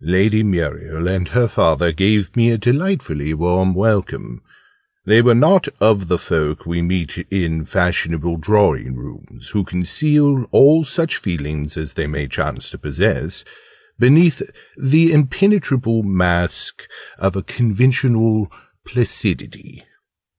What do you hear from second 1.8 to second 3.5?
gave me a delightfully